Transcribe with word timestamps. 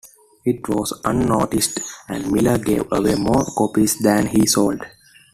It 0.45 0.67
was 0.67 0.99
unnoticed 1.05 1.79
and 2.09 2.31
Miller 2.31 2.57
gave 2.57 2.91
away 2.91 3.13
more 3.13 3.45
copies 3.55 3.99
than 3.99 4.25
he 4.25 4.47
sold. 4.47 4.81